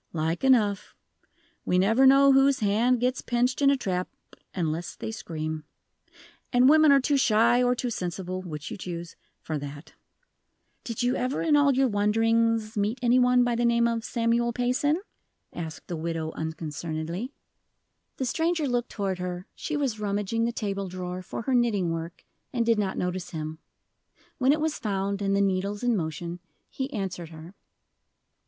[0.13, 0.95] "Like enough.
[1.63, 4.09] We never know whose hand gets pinched in a trap
[4.51, 5.63] unless they scream.
[6.51, 9.93] And women are too shy or too sensible which you choose for that."
[10.83, 14.51] "Did you ever, in all your wanderings, meet any one by the name of Samuel
[14.51, 14.99] Payson?"
[15.53, 17.31] asked the widow, unconcernedly.
[18.17, 22.25] The stranger looked toward her; she was rummaging the table drawer for her knitting work,
[22.51, 23.59] and did not notice him.
[24.39, 26.39] When it was found, and the needles in motion,
[26.71, 27.53] he answered her.